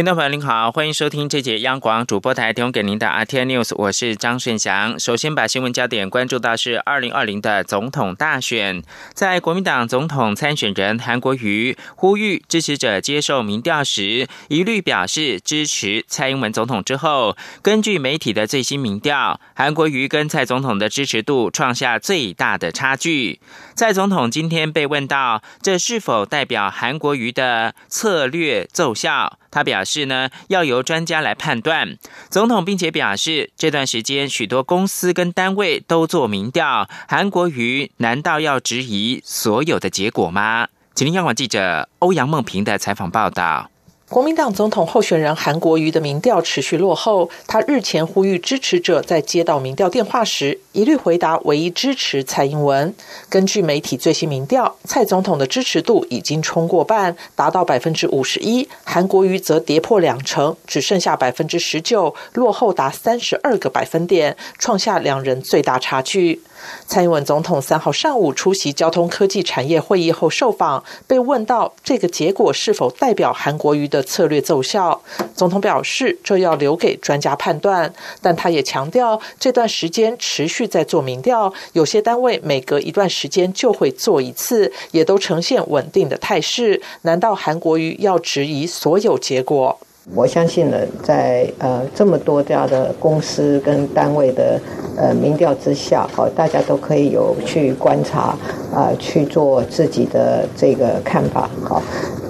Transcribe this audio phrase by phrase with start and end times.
[0.00, 4.98] 听众朋友您好，欢迎收听这节央广主播台提供给您的 RT News，我是张顺祥。
[4.98, 8.82] 首先把新闻焦点关注到是二零二零的总统大选，
[9.12, 23.38] 在国民党总统参选人韩国瑜呼吁支持者接受民调时，一律表示支持蔡英文总统之后，根据媒体的最新民调，韩国瑜跟蔡总统的支持度创下最大的差距。
[23.74, 29.36] 蔡总统今天被问到，这是否代表韩国瑜的策略奏效？
[29.50, 31.96] 他表示呢，要由专家来判断。
[32.28, 40.68] 总统并且表示，这段时间许多公司跟单位都做民调，韩国瑜难道要质疑所有的结果吗？
[40.94, 43.70] 请听央广记者欧阳梦平的采访报道。
[44.10, 47.30] 国民党总统候选人韩国瑜的民调持续落后。
[47.46, 52.92] 他日前呼吁支持者在接到民调电话时，一律回答唯一支持蔡英文。
[53.28, 66.42] 根据媒体最新民调，蔡总统的支持度已经冲过半，达到百分之五十一；韩国瑜则跌破两成，只剩下百分之十九，落后达三十二个百分点，创下两人最大差距。
[66.86, 75.00] 蔡英文总统三号上午出席交通科技产业会议后受访，被问到这个结果是否代表韩国瑜的策略奏效，
[75.34, 86.82] 总统表示这要留给专家判断，但他也强调这段时间持续在做民调，有些单位每隔一段时间就会做一次，也都呈现稳定的态势。
[87.02, 89.78] 难道韩国瑜要质疑所有结果？
[90.14, 94.58] 我相信呢，在呃这么多家的公司跟单位的
[94.96, 98.34] 呃民调之下，好，大家都可以有去观察
[98.74, 101.82] 啊，去做自己的这个看法，好，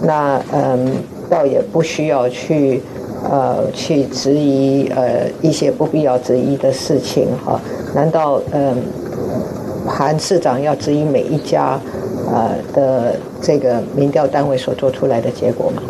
[0.02, 0.96] 那嗯，
[1.30, 2.82] 倒也不需要去
[3.30, 7.58] 呃去质疑呃一些不必要质疑的事情，哈，
[7.94, 8.76] 难道嗯
[9.86, 11.80] 韩市长要质疑每一家
[12.30, 15.82] 呃的这个民调单位所做出来的结果吗？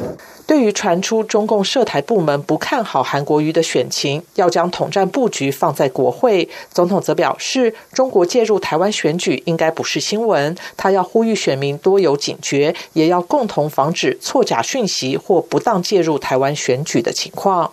[0.51, 10.57] 对于传出中共涉台部门不看好韩国瑜的选情，要将统战布局放在国会，总统则表示，中国介入台湾选举应该不是新闻。
[10.77, 17.73] 他要呼吁选民多有警觉，也要共同防止错假讯息或不当介入台湾选举的情况。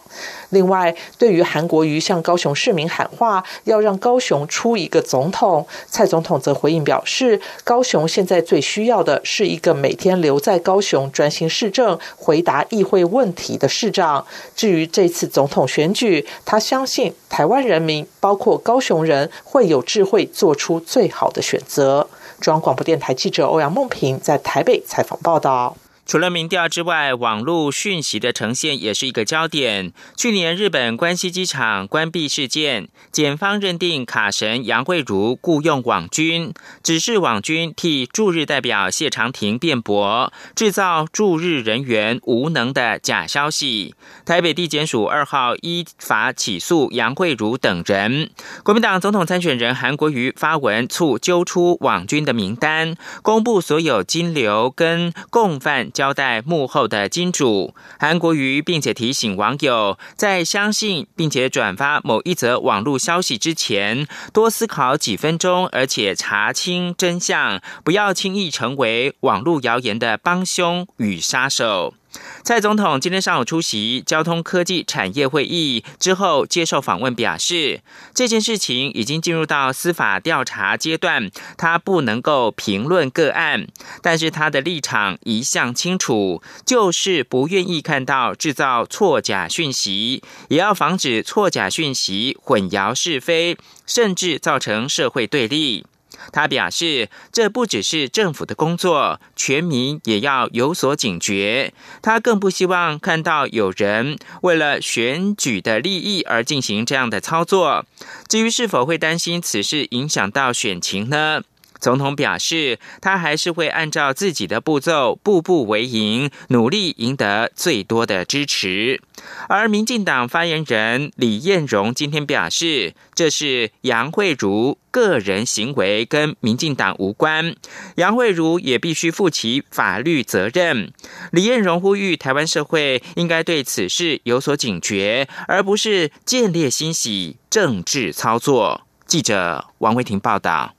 [0.49, 14.25] 另外，对于韩国瑜向高雄市民喊话，要让高雄出一个总统，蔡总统则回应表示，高雄现在最需要的是一个每天留在高雄专心市政、回答议会问题的市长。
[14.55, 22.07] 至于这次总统选举，他相信台湾人民，包括高雄人，会有智慧做出最好的选择。
[22.39, 25.75] 中央广播电台记者欧阳梦平在台北采访报道。
[26.07, 29.91] 除了民调之外，网络讯息的呈现也是一个焦点。
[30.15, 43.93] 去年日本关西机场关闭事件，检方认定卡神杨慧如雇佣网军，指示网军替驻日代表谢长廷辩驳，制造驻日人员无能的假消息。
[44.25, 48.29] 台北地检署二号依法起诉杨慧如等人。
[48.63, 55.91] 国民党总统参选人韩国瑜发文促揪出网军的名单，公布所有金流跟共犯。
[55.97, 71.95] 交代幕后的金主韩国瑜，并且提醒网友，在相信并且转发某一则网络消息之前，多思考几分钟，而且查清真相，不要轻易成为网络谣言的帮凶与杀手。
[72.43, 77.81] 蔡总统今天上午出席交通科技产业会议之后，接受访问表示，
[78.13, 83.67] 这件事情已经进入到司法调查阶段，他不能够评论个案，
[84.01, 95.85] 但是他的立场一向清楚，就是不愿意看到制造错假讯息，也要防止错假讯息混淆是非，甚至造成社会对立。
[96.31, 101.73] 他表示，这不只是政府的工作，全民也要有所警觉。
[102.01, 107.85] 他更不希望看到有人为了选举的利益而进行这样的操作。
[108.27, 111.41] 至于是否会担心此事影响到选情呢？
[111.79, 119.01] 总统表示，他还是会按照自己的步骤，步步为营，努力赢得最多的支持。
[119.49, 127.55] 而民进党发言人李彦荣今天表示，这是杨慧如个人行为，跟民进党无关。
[127.95, 130.91] 杨慧如也必须负起法律责任。
[131.31, 138.81] 李彦荣呼吁台湾社会应该对此事有所警觉，而不是见猎欣喜、政治操作。
[139.05, 140.76] 记者王维婷报道。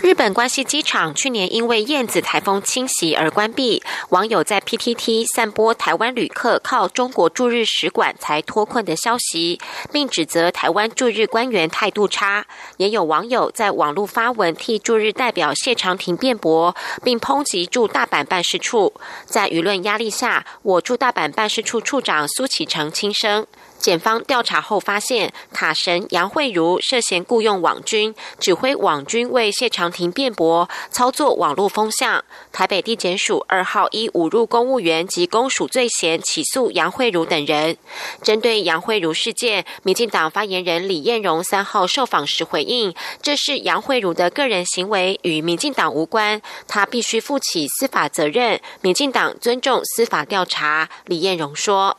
[0.00, 9.60] 日本关西机场去年因为燕子台风侵袭而关闭，网友在 PTT 散播台湾旅客靠中国驻日使馆才脱困的消息，
[9.92, 12.44] 并指责台湾驻日官员态度差。
[12.76, 16.74] 也有网友在网络发文替驻日代表谢长廷辩驳，
[17.04, 18.92] 并抨击驻大阪办事处。
[19.24, 23.46] 在舆论压力下，我驻大阪办事处处长苏启成轻生。
[23.84, 32.24] 检方调查后发现，卡神杨慧茹涉嫌雇佣网军，指挥网军为谢长廷辩驳，操作网络风向。
[32.50, 37.76] 台北地检署二号依侮辱公务员及公署罪嫌起诉杨慧茹等人。
[38.22, 48.58] 针对杨慧茹事件，民进党发言人李彦荣三号受访时回应，这是杨慧茹的个人行为，与民进党无关，他必须负起司法责任。
[48.80, 50.88] 民进党尊重司法调查。
[51.04, 51.98] 李彦荣说。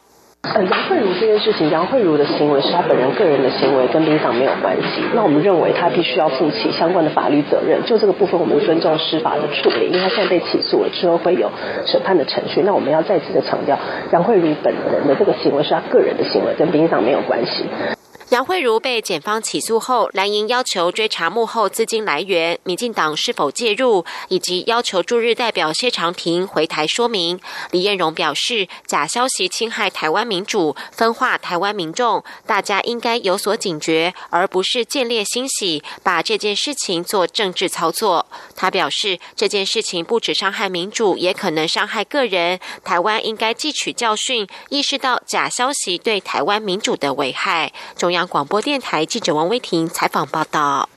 [0.53, 5.01] 呃，杨慧茹这件事情，杨慧茹的行为是她本人个人的行为，跟民党没有关系。
[5.13, 7.83] 那我们认为她必须要负起相关的法律责任。
[7.85, 11.49] 就这个部分，我们尊重司法的处理，因为她现在被起诉了之后会有
[11.85, 12.61] 审判的程序。
[12.63, 13.77] 那我们要再次的强调，
[14.11, 17.65] 杨慧茹本人的这个行为是她个人的行为，跟民党没有关系。
[18.31, 27.39] 杨慧茹被检方起诉后，蓝营要求追查幕后资金来源，民进党是否介入，以及要求驻日代表谢长廷回台说明。
[27.69, 38.25] 李彦荣表示，假消息侵害台湾民主，分化台湾民众，大家应该有所警觉，而不是见猎欣喜，把这件事情做政治操作。
[38.55, 42.59] 他表示，这件事情不止伤害民主，也可能伤害个人。
[42.83, 47.71] 台湾应该汲取教训，意识到假消息对台湾民主的危害。
[47.95, 50.89] 中央广播电台记者王威婷采访报道：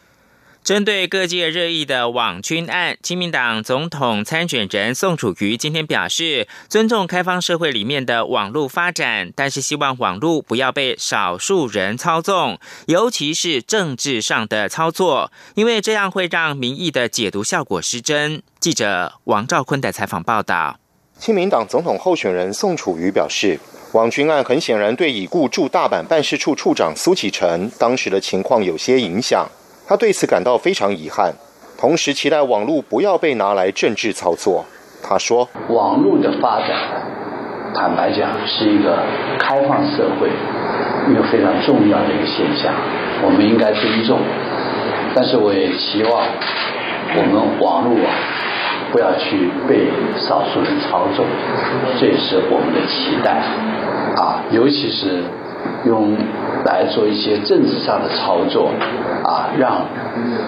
[0.63, 18.43] 针对各界热议的网军案，亲民党总统参选人宋楚瑜今天表示，尊重开放社会里面的网络发展，但是希望网络不要被少数人操纵，尤其是政治上的操作，因为这样会让民意的解读效果失真。
[18.61, 20.79] 记者王兆坤的采访报道：
[21.19, 23.59] 亲民党总统候选人宋楚瑜表示。
[23.93, 29.49] 网军案很显然对已故驻大阪办事处处长苏启成当时的情况有些影响，
[29.87, 31.33] 他对此感到非常遗憾，
[31.79, 34.67] 同时期待网络不要被拿来政治操作。
[35.03, 36.77] 他说：“网络的发展，
[37.75, 38.99] 坦白讲是一个
[39.39, 40.29] 开放社会
[41.11, 42.75] 一个非常重要的一个现象，
[43.25, 44.21] 我们应该尊重。
[45.15, 46.29] 但是我也期望
[47.17, 48.13] 我们网络啊。”
[48.93, 49.87] 不要去被
[50.17, 51.25] 少数人操纵，
[52.01, 53.43] 这也是我们的期待
[54.17, 54.43] 啊！
[54.51, 55.23] 尤其是
[55.85, 56.17] 用
[56.65, 58.71] 来做一些政治上的操作
[59.23, 59.87] 啊，让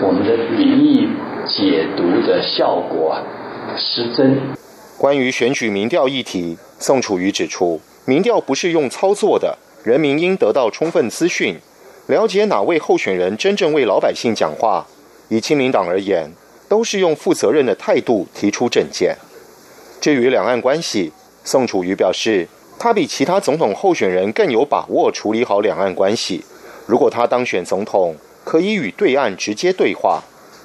[0.03, 1.09] 我们的民意
[1.45, 3.19] 解读的效果
[3.77, 4.39] 失真。
[4.99, 11.57] 关于选举民调议题，宋楚瑜指出，民调不是用操作的，人民应得到充分资讯，
[12.07, 14.87] 了解哪位候选人真正为老百姓讲话。
[15.29, 16.33] 以亲民党而言。
[16.71, 19.17] 都是用负责任的态度提出政见。
[20.01, 21.13] 至于两岸关系，
[21.43, 22.47] 宋楚瑜表示，
[22.79, 26.45] 他比其他总统候选人更有把握处理好两岸关系。
[26.87, 28.15] 如果他当选总统，
[28.45, 30.23] 可以与对岸直接对话，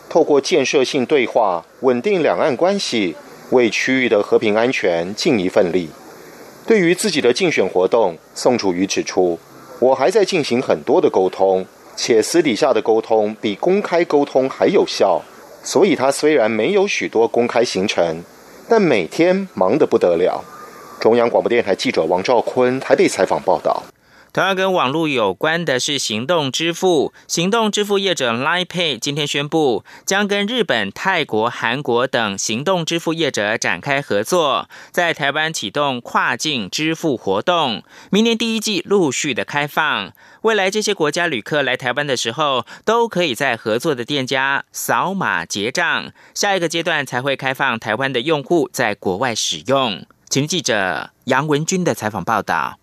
[0.07, 3.15] 透过建设性对话稳定两岸关系，
[3.49, 5.89] 为区域的和平安全尽一份力。
[6.67, 9.39] 对于自己的竞选活动，宋楚瑜指出，
[9.79, 11.65] 我还在进行很多的沟通，
[11.95, 15.23] 且私底下的沟通比公开沟通还有效。
[15.65, 18.21] 所以，他虽然没有许多公开行程，
[18.69, 20.43] 但每天忙得不得了。
[21.01, 23.83] 中央广播电台记者王兆坤台北采访报道。
[24.35, 27.13] 同样跟网络有关的是行动支付。
[27.25, 37.81] 行动支付业者 Line Pay 今天宣布，将跟日本、泰国、韩国等行动支付业者展开合作，在台湾启动跨境支付活动。
[38.09, 40.11] 明年第一季陆续的开放，
[40.41, 46.11] 未来这些国家旅客来台湾的时候，都可以在合作的店家扫码结账。
[46.33, 50.05] 下一个阶段才会开放台湾的用户在国外使用。
[50.29, 52.77] 请记者杨文军的采访报道。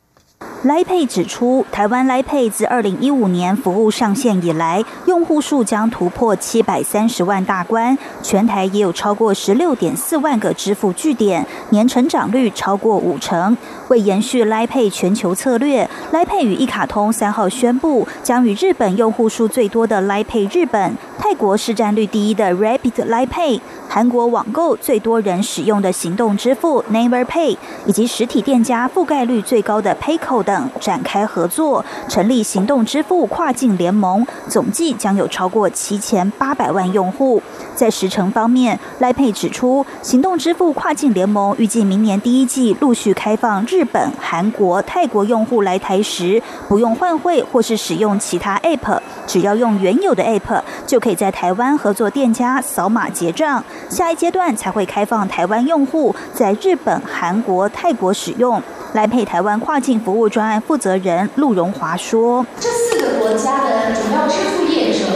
[0.63, 13.57] 来配指出，台湾来配自二零一五年服务上线以来，用户数将突破七百三十万大关，全台也有超过十六点四万个支付据点，年成长率超过五成。
[13.89, 30.71] 为延续来配全球策略，来配与一卡通三号宣布，将与日本用户数最多的来配日本、泰国市占率第一的 Rapid 来配、韩国网购最多人使用的行动支付 Never Pay，以及实体店家覆盖率最高的 Payco 等。
[30.81, 37.43] 展开合作，成立行动支付跨境联盟，总计将有超过七千八百万用户。
[37.83, 53.65] 在时程方面，赖佩指出，行动支付跨境联盟预计明年第一季陆续开放日本、韩国、泰国用户来台时，不用换汇或是使用其他 App，只要用原有的 App 就可以在台湾合作店家扫码结账。
[53.91, 58.63] 下一阶段才会开放台湾用户在日本、韩国、泰国使用。
[58.93, 65.07] 来配台湾跨境服务专案负责人陆荣华说：“这四个国家的主要支付业者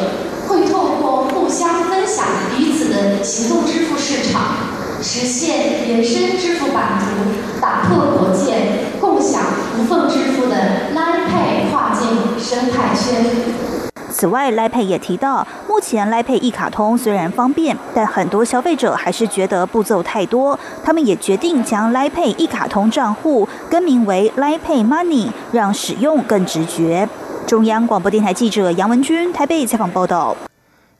[0.48, 2.24] 会透过互相分享
[2.56, 4.56] 彼此的行动支付市场，
[5.02, 8.54] 实现延伸支付版图，打破国界，
[8.98, 9.42] 共享
[9.78, 10.56] 无缝支付的
[10.94, 13.26] Line Pay 跨境生态圈。”
[14.10, 20.58] 此外，来配也提到，目前来配一卡通虽然方便，但很多消费者还是觉得步骤太多。
[20.82, 27.06] 他们也决定将来配一卡通账户更名为来配 Money，让使用更直觉。
[27.46, 30.34] 中央广播电台记者杨文君台北采访报道。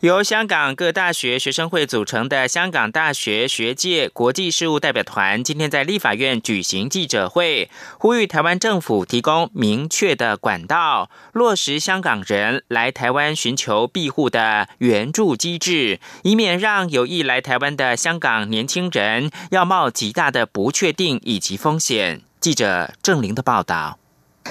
[0.00, 22.20] 由香港各大学学生会组成的香港大学学界国际事务代表团，今天在立法院举行记者会，呼吁台湾政府提供明确的管道，落实香港人来台湾寻求庇护的援助机制，以免让有意来台湾的香港年轻人要冒极大的不确定以及风险。
[22.38, 23.98] 记者郑玲的报道。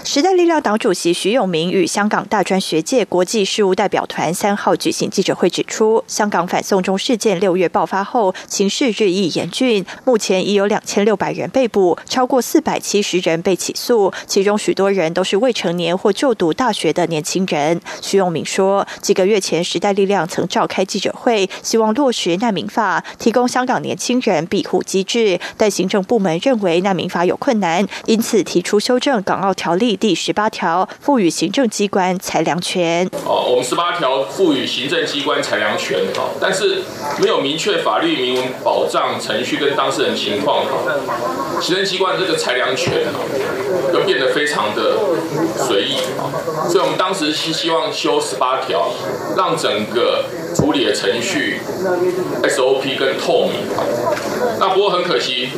[0.04, 17.80] 时代力量党主席徐永明与香港大专学界国际事务代表团三号举行记者会，指出，香港反送中事件六月爆发后，情势日益严峻，目前已有两千六百人被捕，超过四百七十人被起诉，其中许多人都是未成年或就读大学的年轻人。
[18.02, 29.85] 徐永明说，几个月前，时代力量曾召开记者会，希望落实难民法，提供香港年轻人庇护机制，但行政部门认为难民法有困难，因此提出修正港澳条例。
[29.94, 33.06] 第十八条赋予行政机关裁量权。
[33.26, 36.84] 哦，我们十八条赋予行政机关裁量权，哈，但是
[37.20, 40.80] 没有明确法律明文保障程序跟当事人情况，哈，
[41.60, 43.20] 行政机关这个裁量权，哈，
[43.92, 44.98] 就变得非常的
[45.58, 46.32] 随意，哈，
[46.70, 48.92] 所以我们当时是希望修十八条，
[49.36, 50.24] 让整个
[50.56, 51.60] 处理的程序
[52.44, 53.66] SOP 更透明，
[54.60, 55.50] 那不过很可惜，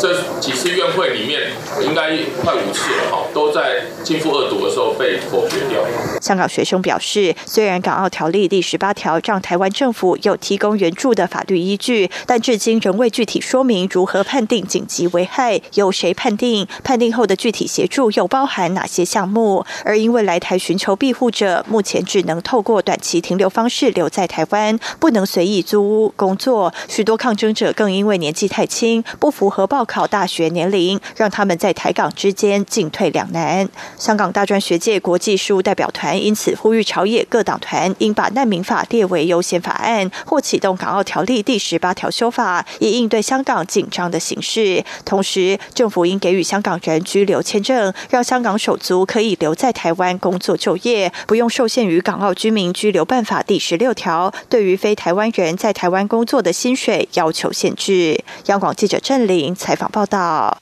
[0.00, 1.50] 这几次院会里面
[1.82, 3.24] 应该快五次了，哈。
[3.36, 5.84] 都在进复恶毒的时候被否决掉。
[6.22, 19.66] 香港学生表示，虽然港澳条例第十八条让台湾政府有提供援助的法律依据，但至今仍未具体说明如何判定紧急危害，由谁判定，判定后的具体协助又包含哪些项目。
[19.84, 26.72] 而因为来台寻求庇护者，目前只能透过短期停留方式留在台湾，不能随意租屋工作。
[26.88, 33.36] 许多抗争者更因为年纪太轻，不符合报考大学年龄，让他们在台港之间进退两两。
[33.36, 33.68] 难，
[33.98, 44.84] 香港大专学界国际事务代表团因此呼吁朝野各党团应把难民法列为优先法案，或启动港澳条例第十八条修法，以应对香港紧张的形势。
[45.04, 58.22] 同时，政府应给予香港人居留签证，让香港手足可以留在台湾工作就业，不用受限于港澳居民居留办法第十六条对于非台湾人在台湾工作的薪水要求限制。
[58.46, 60.58] 央广记者郑玲采访报道。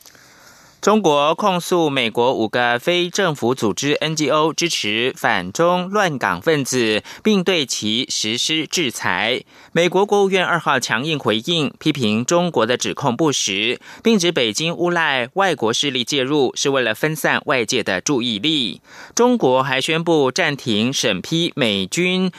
[0.85, 9.45] 中国控诉美国五个非政府组织 NGO 支持反中乱港分子，并对其实施制裁。
[9.73, 18.83] 美国国务院二号强硬回应，批评中国的指控不实，并指北京诬赖外国势力介入是为了分散外界的注意力。
[19.15, 22.31] 中国还宣布暂停审批美军。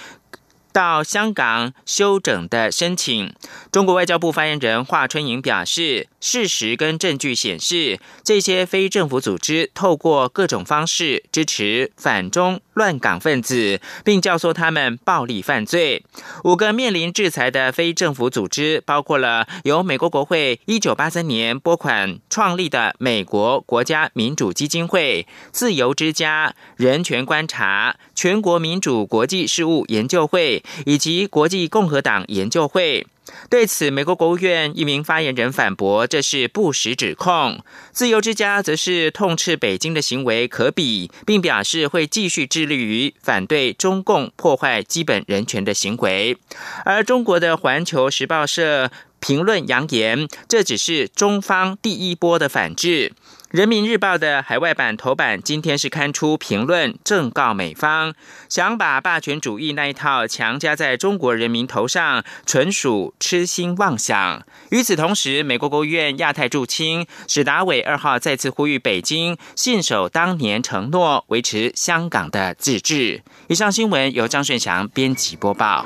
[0.71, 3.33] 到香港休整的申请，
[3.71, 16.03] 中国外交部发言人华春莹表示，事实跟证据显示，这些非政府组织透过各种方式支持反中乱港分子，并教唆他们暴力犯罪。
[16.43, 30.63] 五个面临制裁的非政府组织，包括了由美国国会一九八三年拨款创立的美国国家民主基金会、自由之家、人权观察、全国民主国际事务研究会。
[30.85, 33.05] 以及国际共和党研究会
[33.49, 37.63] 对此，美国国务院一名发言人反驳这是不实指控。
[37.91, 46.37] 自由之家则是痛斥北京的行为可比，并表示会继续致力于反对中共破坏基本人权的行为。
[46.83, 53.13] 而中国的环球时报社评论扬言，这只是中方第一波的反制。
[53.55, 58.13] 人民日报的海外版头版今天是刊出评论，正告美方
[58.49, 64.45] 想把霸权主义那一套强加在中国人民头上，纯属痴心妄想。
[64.71, 73.23] 与此同时，美国国务院亚太驻青史达伟二号再次呼吁北京信守当年承诺，维持香港的自治。
[73.47, 75.85] 以上新闻由张顺祥编辑播报。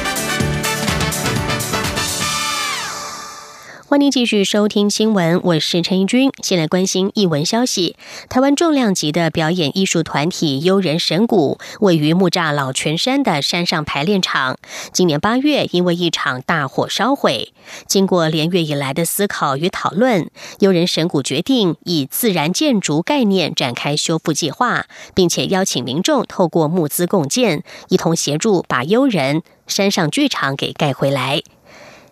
[3.91, 6.31] 欢迎继续收听新闻，我是陈怡君。
[6.41, 7.97] 先来关心一文消息。
[8.29, 14.57] 台湾重量级的表演艺术团体悠人神谷，位于木栅老泉山的山上排练场，
[14.93, 17.51] 今年八月因为一场大火烧毁。
[17.85, 31.43] 经过连月以来的思考与讨论，悠人神谷决定以自然建筑概念展开修复计划，并且邀请民众透过募资共建，一同协助把悠人山上剧场给盖回来。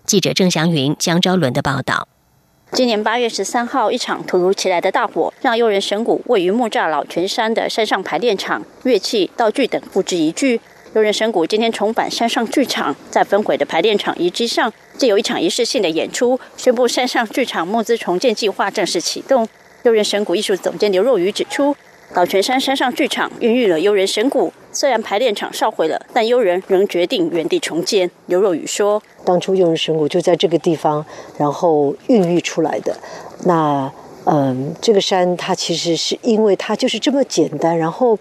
[0.09, 2.07] 记者郑祥云、江昭伦的报道。
[2.71, 10.59] 今年八月十三号，一场突如其来的大火，让诱人神谷位于木栅老泉山的山上排练场，乐器、道具等付之一炬。
[10.95, 19.47] 诱人神谷今天重返山上剧场，在焚毁的排练场遗迹上，借有一场仪式性的演出，宣布山上剧场募资重建计划正式启动。
[19.83, 21.75] 诱人神谷艺术总监刘若愚指出。
[22.15, 28.09] 老泉山山上剧场孕育了悠人神谷，虽然排练场烧毁了，但悠人仍决定原地重建。
[28.25, 31.05] 刘若雨说：“当初悠人神谷就在这个地方，
[31.37, 32.97] 然后孕育出来的。
[33.45, 33.91] 那，
[34.25, 38.17] 嗯，这个山它其实是因为它就是这么简单，然后，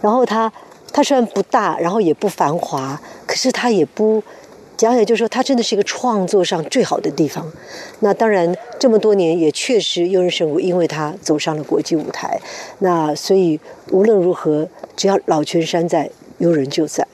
[0.00, 0.52] 然后它
[0.92, 4.22] 它虽然不大，然后也不繁华，可是它也不。”
[4.80, 7.46] 讲起来就是说，它真的是一个创作上最好的地方。
[7.98, 12.40] 那当然，这么多年也确实悠人神谷，因为它走上了国际舞台。
[12.78, 13.60] 那所以
[13.90, 16.08] 无论如何，只要老泉山在，
[16.38, 17.06] 悠人就在。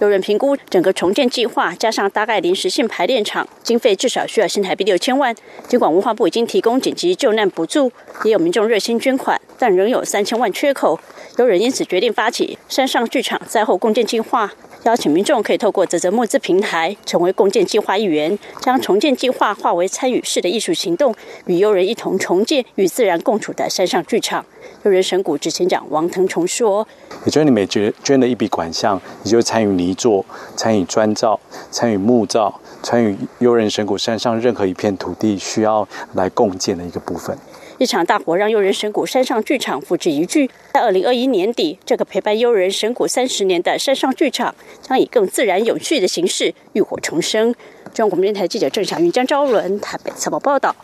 [0.00, 5.34] 有人评估整个重建计划，加上大概临时性排练场，经费至少需要新台币六千万。
[5.66, 7.90] 尽管文化部已经提供紧急救难补助，
[8.22, 11.00] 也有民众热心捐款，但仍有三千万缺口。
[11.36, 14.52] 有人因此决定发起山上剧场灾后共建计划。
[14.84, 21.12] 邀请民众可以透过泽泽募资平台成为共建计划一员，将重建计划化为参与式的艺术行动，
[21.46, 24.46] 与游人一同重建与自然共处的山上剧场。
[24.84, 26.86] 游人神谷执行长王腾崇说
[27.26, 30.24] ：“也就是你每捐捐的一笔款项，你就参与泥作、
[30.56, 31.38] 参与砖造、
[31.70, 37.36] 参与木造、参与悠人神谷山上任何一片土地需要来共建的一个部分。”
[37.78, 40.50] 一场大火让悠人神谷山上剧场付之一炬。
[40.72, 44.52] 在二零二一年底，这个陪伴悠人神谷三十年的山上剧场，
[44.82, 47.54] 将以更自然有序的形式浴火重生。
[47.94, 50.74] 中央广播电台记者郑小云、江昭伦台北采访报道。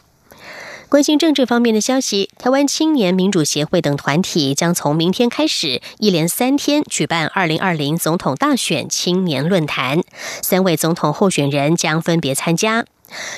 [0.95, 10.03] 关心政治方面的消息，台湾青年民主协会等团体将从明天开始，一连三天举办二零二零总统大选青年论坛，
[10.41, 12.85] 三位总统候选人将分别参加。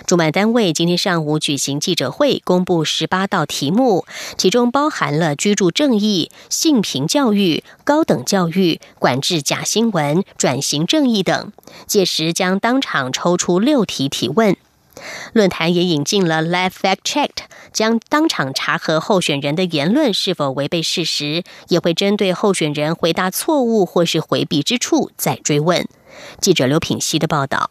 [0.06, 4.04] 主办单位今天上午举行记者会，公布十八道题目，
[4.36, 11.50] 其中包含了居住正义、性平教育、高等教育、管制假新闻、转型正义等。
[11.86, 14.54] 届时将当场抽出六题提问。
[15.32, 25.86] 论坛也引进了 Live Fact Checked，将当场查核候选人的言论是否违背事实，也会针对候选人回答错误或是回避之处再追问。
[26.40, 27.70] 记者刘品希的报道。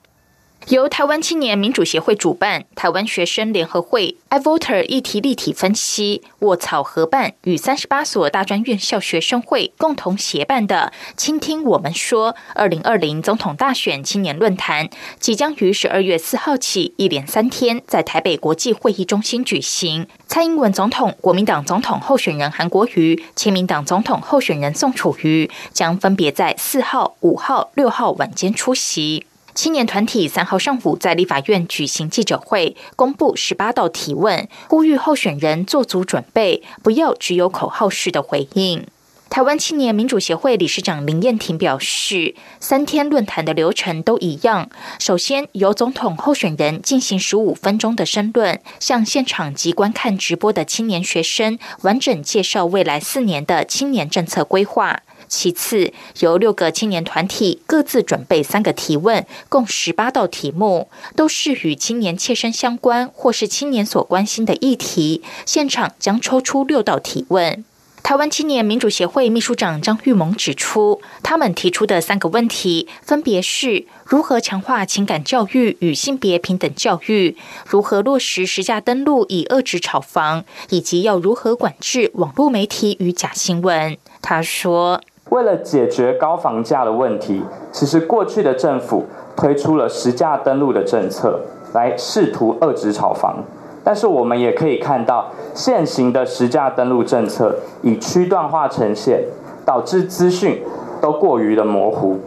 [0.70, 20.08] 由台湾青年民主协会主办，台湾学生联合会 iVoter 议题立体分析卧草合办与三十八所大专院校学生会共同协办的“倾听我们说”二零二零总统大选青年论坛，即将于十二月四号起一连三天在台北国际会议中心举行。
[20.26, 29.28] 蔡英文总统、国民党总统候选人韩国瑜、亲民党总统候选人宋楚瑜将分别在四号、五号、六号晚间出席。
[29.56, 38.86] 青年团体三号上午在立法院举行记者会，公布十八道提问，呼吁候选人做足准备，不要只有口号式的回应。
[39.30, 55.02] 台湾青年民主协会理事长林燕婷表示，三天论坛的流程都一样，首先由总统候选人进行十五分钟的申论，向现场及观看直播的青年学生完整介绍未来四年的青年政策规划。
[55.28, 65.22] 其次，由六个青年团体各自准备三个提问，共十八道题目，都是与青年切身相关或是青年所关心的议题。
[65.46, 67.64] 现场将抽出六道提问。
[68.04, 77.36] 台湾青年民主协会秘书长张玉萌指出，他们提出的三个问题分别是：如何强化情感教育与性别平等教育？
[77.66, 80.46] 如何落实实价登录以遏制炒房？
[80.70, 83.98] 以及要如何管制网络媒体与假新闻？
[84.22, 85.02] 他说。
[85.30, 91.40] 为了解决高房价的问题，其实过去的政府推出了实价登录的政策，
[91.74, 93.38] 来试图遏制炒房。
[93.84, 99.24] 但是我们也可以看到，现行的实价登录政策以区段化呈现，
[99.66, 100.62] 导致资讯
[101.02, 102.20] 都过于的模糊，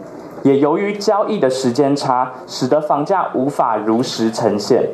[0.43, 4.89] 也由于交易的时间差，使得房价无法如实呈现。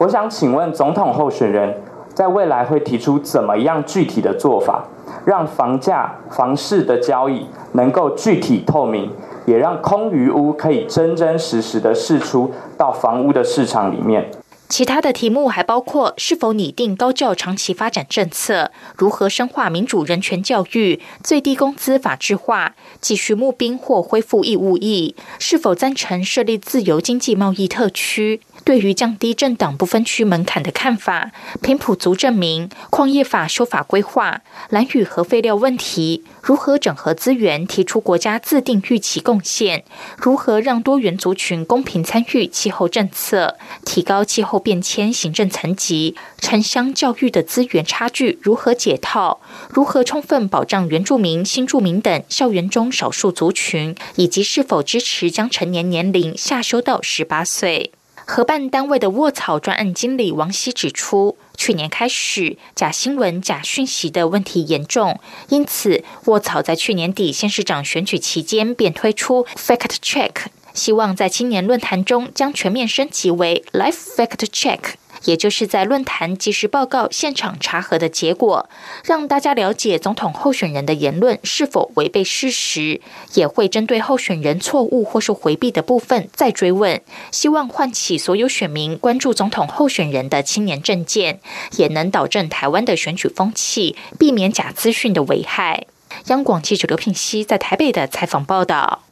[0.00, 1.74] 我想请问总统候选人。
[2.14, 4.84] 在未来会提出怎么样具体的做法，
[5.24, 9.10] 让房价、房市的交易能够具体透明，
[9.46, 14.30] 也让空余屋可以真真实实的释出到房屋的市场里面。
[14.72, 28.40] 其他的题目还包括是否拟定高教长期发展政策，如何深化民主人权教育，最低工资法制化，继续募兵或恢复义务役，是否赞成设立自由经济贸易特区。
[28.64, 39.84] 对于降低政党不分区门槛的看法，平埔族证明矿业法修法规划，蓝屿核废料问题，如何整合资源，提出国家自定预期贡献，
[40.16, 57.92] 如何让多元族群公平参与气候政策，提高气候变迁行政层级，城乡教育的资源差距如何解套，如何充分保障原住民、新住民等校园中少数族群，以及是否支持将成年年龄下修到十八岁。
[58.24, 70.30] 合办单位的卧草专案经理王希指出，去年开始假新闻、假讯息的问题严重，因此卧草在去年底县市长选举期间便推出 Fact Check，
[70.74, 74.78] 希望在青年论坛中将全面升级为 Life Fact Check。
[75.24, 78.68] 也就是在论坛及时报告现场查核的结果，
[79.04, 83.00] 让大家了解总统候选人的言论是否违背事实，
[83.34, 91.38] 也会针对候选人错误或是回避的部分再追问，希望唤起所有选民关注总统候选人的青年政见，
[91.76, 95.86] 也能导正台湾的选举风气，避免假资讯的危害。
[96.26, 99.04] 央广记者刘品熙在台北的采访报道。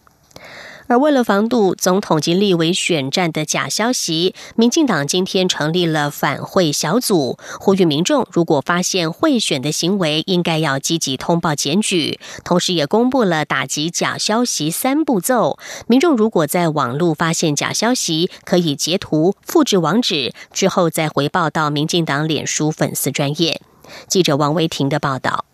[0.90, 12.18] 而为了防堵总统及立委选战的假消息，民进党今天成立了反贿小组，呼吁民众如果发现贿选的行为，应该要积极通报检举。
[12.42, 23.62] 同时，也公布了打击假消息三步骤：民众如果在网络发现假消息，可以截图、复制网址，之后再回报到民进党脸书粉丝专业。
[24.08, 25.44] 记者王维婷的报道。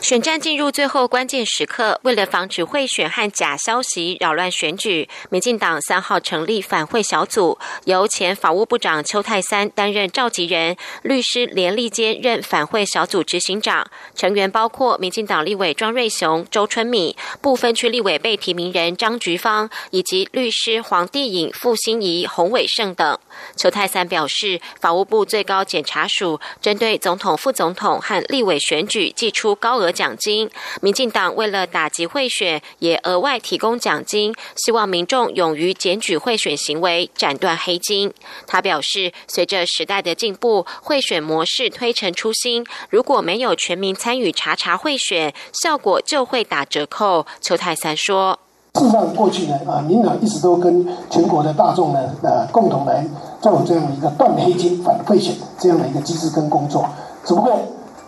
[0.00, 13.90] 选战进入最后关键时刻，为了防止贿选和假消息扰乱选举，民进党三号成立反贿小组，由前法务部长邱泰三担任召集人，律师连立坚任反贿小组执行长。
[14.14, 23.18] 成员包括民进党立委庄瑞雄、周春米，部分区立委被提名人张菊芳，以及律师黄帝颖、傅心怡、洪伟胜等。
[23.56, 29.88] 邱泰三表示，法务部最高检察署针对总统、副总统和立委选举寄出高额。
[29.98, 30.48] 奖金，
[30.80, 38.12] 民进党为了打击贿选，也额外提供奖金，希望民众勇于检举贿选行为，斩断黑金。
[38.46, 47.26] 他表示，随着时代的进步，贿选模式推陈出新，如果没有全民参与查查贿选，效果就会打折扣。
[47.40, 48.38] 邱泰三说
[48.78, 53.04] ：“事实上，过去呢，啊，民党一直都跟全国的大众呢，呃，共同来
[53.40, 56.84] 做这样一个断黑金、反贿选这样的一个机制跟工作，
[57.24, 57.52] 只不过。”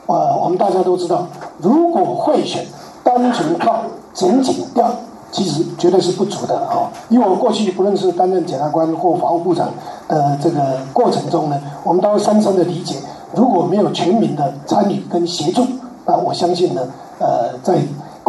[0.07, 1.25] 呃，我们大家都知道，
[1.59, 2.67] 如果贿选
[3.05, 3.77] 单纯靠
[4.13, 4.91] 检警调，
[5.31, 6.91] 其实绝对是不足的啊。
[7.09, 9.69] 因为我过去不论是担任检察官或法务部长
[10.09, 12.97] 的这个过程中呢，我们都深深的理解，
[13.37, 15.65] 如果没有全民的参与跟协助，
[16.07, 16.83] 那我相信呢，
[17.21, 17.79] 呃，在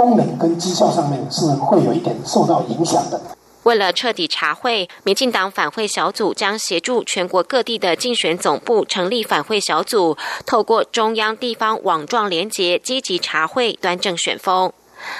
[0.01, 3.21] 功能跟绩效上面是会有一点受到影响的。
[3.61, 14.73] 为了彻底查会，民进党反会小组将协助全国各地的竞选总部成立反会小组，透过中央地方网状连结，积极查会，端正选风。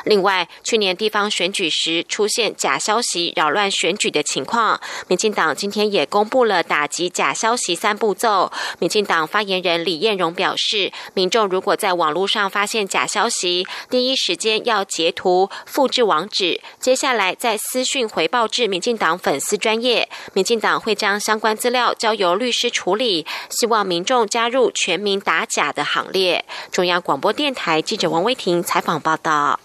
[0.06, 8.52] 另外，去年地方选举时出现假消息扰乱选举的情况，民进党今天也公布了打击假消息三步骤。
[8.80, 23.26] 民进党发言人李彦荣表示，民众如果在网络上发现假消息，第一时间要截图、复制网址，接下来再私讯回报至民进党粉丝专业，民进党会将相关资料交由律师处理。
[23.50, 26.44] 希望民众加入全民打假的行列。
[26.72, 29.60] 中央广播电台记者王威婷采访报道。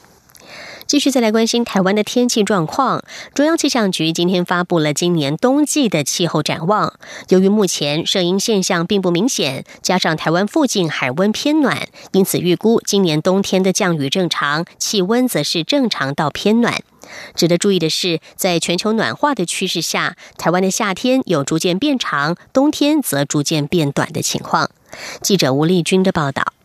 [0.87, 3.03] 继续再来关心台湾的天气状况。
[3.35, 6.95] 中央气象局今天发布了今年冬季的气候展望。
[7.29, 16.83] 由于目前摄阴现象并不明显，加上台湾附近海温偏暖，因此预估今年冬天的降雨正常，气温则是正常到偏暖。
[17.35, 24.71] 值得注意的是，在全球暖化的趋势下，台湾的夏天有逐渐变长，冬天则逐渐变短的情况。
[25.21, 26.56] 记者吴丽君的报道。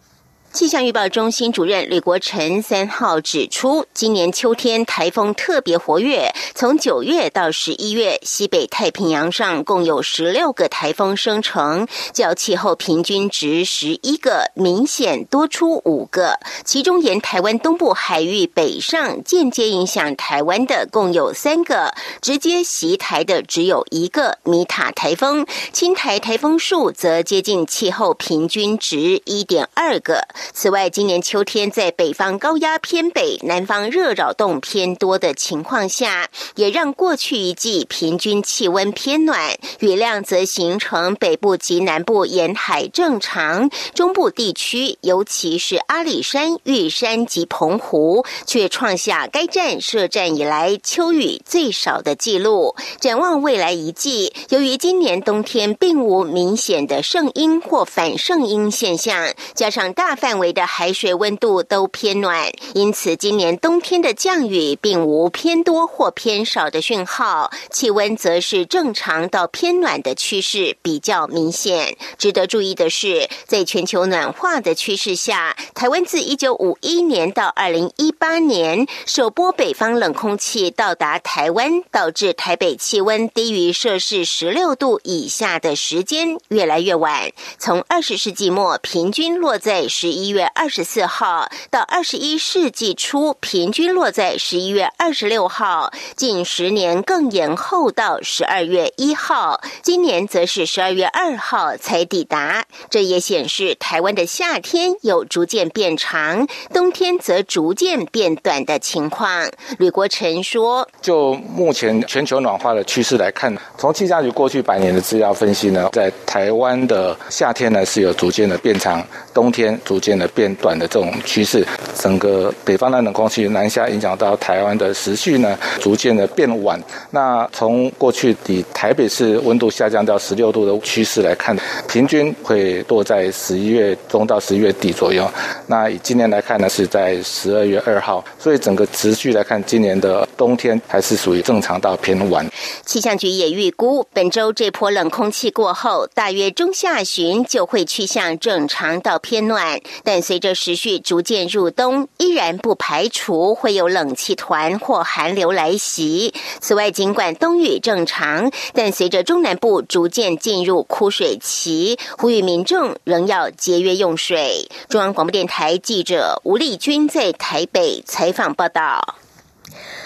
[0.54, 16.38] 气象预报中心主任吕国成三号指出，今年秋天台风特别活跃，从九月到十一月，西北太平洋上共有十六个台风生成，较气候平均值十一个明显多出五个。
[16.66, 25.46] 其中沿台湾东部海域北上，间接影响台湾的共有三个，直接袭台的只有一个米塔台风。
[25.72, 30.28] 青台台风数则接近气候平均值一点二个。
[30.54, 52.76] 此外，今年秋天在北方高压偏北、南方热扰动偏多的情况下，也让过去一季平均气温偏暖，雨量则形成北部及南部沿海正常，中部地区尤其是阿里山、玉山及澎湖，却创下该站设站以来秋雨最少的记录。
[53.00, 60.31] 展望未来一季，由于今年冬天并无明显的盛阴或反盛阴现象，加上大范。
[60.32, 71.98] 范围的海水温度都偏暖，因此今年冬天的降雨并无偏多或偏少的讯号，气温则是正常到偏暖的趋势比较明显。
[72.18, 90.21] 值得注意的是，在全球暖化的趋势下，台湾自一九五一年到二零一八年首波北方冷空气到达台湾，导致台北气温低于摄氏十六度以下的时间越来越晚，从二十世纪末平均落在十一。
[90.22, 95.92] 一月二十四号到二十一世纪初，平均落在十一月二十六号。
[96.16, 102.64] 近十年更延后到十二月一号，今年则是十二月二号才抵达。
[102.90, 109.50] 这也显示台湾的夏天有逐渐变长，冬天则逐渐变短的情况。
[109.80, 120.12] 吕国成说：“就目前全球暖化的趋势来看，从气象局过去百年的资料分析呢，在台湾的夏天呢是有逐渐的变长，冬天逐渐。
[120.22, 121.66] 的变短的这种趋势，
[121.96, 126.80] 整个北方的冷空气南下，影响到台湾的时序呢，逐渐的变晚。
[127.10, 135.28] 那从过去以台北市温度下降到十六度的趋势来看，平均会落在十一月中到十一月底左右。
[135.66, 142.46] 那以今年来看呢，是在十二月二号，所以整个持续来看，今年的冬天还是属于正常到偏晚。
[142.86, 149.80] 气象局也预估，本周这波冷空气过后，大约中下旬就会趋向正常到偏暖。
[150.04, 156.34] 但随着时序逐渐入冬，依然不排除会有冷气团或寒流来袭。
[156.60, 164.70] 此外，尽管冬雨正常，但随着中南部逐渐进入枯水期，呼吁民众仍要节约用水。
[164.90, 169.21] 中央广播电台记者吴丽君在台北采访报道。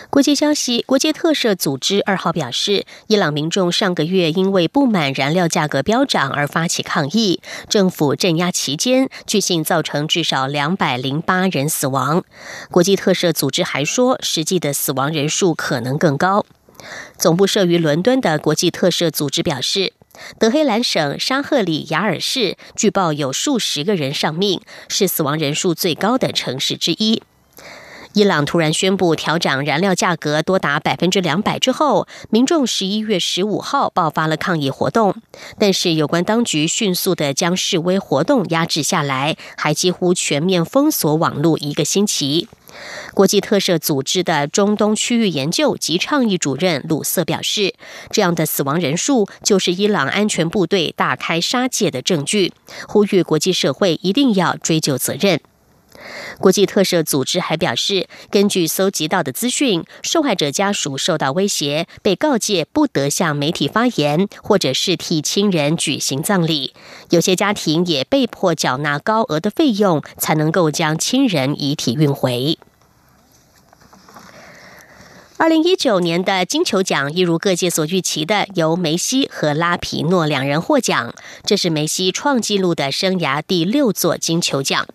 [0.09, 12.23] 国际消息：国际特赦组织二号表示，伊朗民众上个月因为不满燃料价格飙涨而发起抗议，政府镇压期间，据信造成至少两百零八人死亡。
[12.71, 16.45] 国际特赦组织还说，实际的死亡人数可能更高。
[17.17, 19.93] 总部设于伦敦的国际特赦组织表示，
[20.39, 27.21] 德黑兰省沙赫里亚尔市据报有数十个人丧命，是死亡人数最高的城市之一。
[28.15, 35.17] 伊朗突然宣布调涨燃料价格多达百分之两百之后，民众十一月十五号爆发了抗议活动，
[35.60, 42.47] 但是有关当局迅速的将示威活动压制下来，还几乎全面封锁网络一个星期。
[43.13, 47.73] 国际特赦组织的中东区域研究及倡议主任鲁瑟表示，
[48.12, 52.54] 这样的死亡人数就是伊朗安全部队大开杀戒的证据，
[52.88, 55.41] 呼吁国际社会一定要追究责任。
[56.39, 66.73] 国际特赦组织还表示，根据搜集到的资讯，受害者家属受到威胁，被告诫不得向媒体发言，或者是替亲人举行葬礼。
[67.10, 72.58] 有些家庭也被迫缴纳高额的费用，才能够将亲人遗体运回。
[75.38, 81.13] 二零一九年的金球奖，一如各界所预期的，由梅西和拉皮诺两人获奖。
[81.43, 84.88] 这是梅西创纪录的生涯第六座金球奖。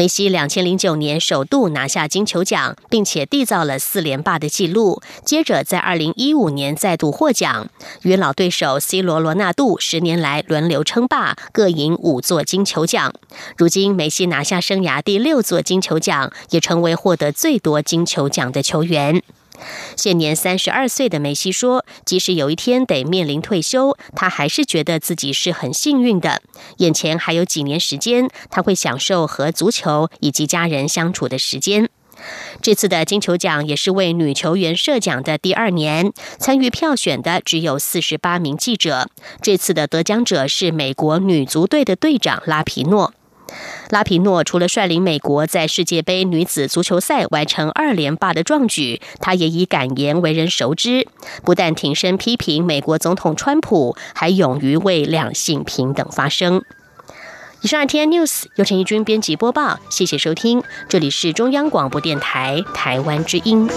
[0.00, 5.02] 梅西两千零九年首度拿下金球奖，并且缔造了四连霸的纪录。
[5.26, 7.68] 接着在二零一五年再度获奖，
[8.00, 13.12] 与老对手 C 罗罗纳度十年来轮流称霸，各赢五座金球奖。
[13.58, 19.22] 如今梅西拿下生涯第六座金球奖，也成为获得最多金球奖的球员。
[19.96, 26.42] 现年三十二岁的梅西说：“即使有一天得面临退休，他还是觉得自己是很幸运的。
[26.78, 31.88] 眼前还有几年时间，他会享受和足球以及家人相处的时间。”
[32.60, 39.08] 这次的金球奖也是为女球员设奖的第二年，参与票选的只有四十八名记者。
[39.40, 43.14] 这次的得奖者是美国女足队的队长拉皮诺。
[43.90, 51.06] 拉皮诺除了率领美国在世界杯女子足球赛完成二连霸的壮举，他也以感言为人熟知。
[51.44, 56.62] 不但挺身批评美国总统川普，还勇于为两性平等发声。
[57.62, 63.68] 以上 T N News 由陈义军编辑播报，谢谢收听，这里是中央广播电台台湾之音。